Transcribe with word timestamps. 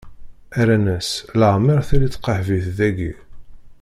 Rran-as: 0.57 1.09
Leɛmeṛ 1.39 1.79
telli 1.87 2.07
tqeḥbit 2.13 2.65
dagi. 2.77 3.13